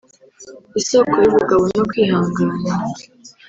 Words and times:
isoko 0.79 1.15
y’ubugabo 1.23 1.63
no 1.75 1.83
kwihangana 1.89 2.55